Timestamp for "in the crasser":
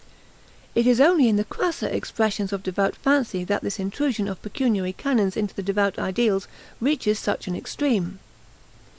1.29-1.85